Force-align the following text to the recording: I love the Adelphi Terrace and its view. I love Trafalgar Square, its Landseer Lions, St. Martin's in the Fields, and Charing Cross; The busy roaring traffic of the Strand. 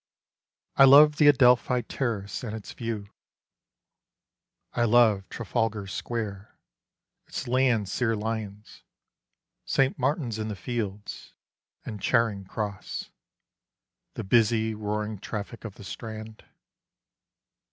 I 0.77 0.85
love 0.85 1.17
the 1.17 1.27
Adelphi 1.27 1.83
Terrace 1.83 2.43
and 2.43 2.55
its 2.55 2.73
view. 2.73 3.11
I 4.73 4.83
love 4.83 5.29
Trafalgar 5.29 5.85
Square, 5.85 6.57
its 7.27 7.47
Landseer 7.47 8.15
Lions, 8.15 8.81
St. 9.67 9.99
Martin's 9.99 10.39
in 10.39 10.47
the 10.47 10.55
Fields, 10.55 11.35
and 11.85 12.01
Charing 12.01 12.45
Cross; 12.45 13.11
The 14.15 14.23
busy 14.23 14.73
roaring 14.73 15.19
traffic 15.19 15.63
of 15.65 15.75
the 15.75 15.83
Strand. 15.83 16.45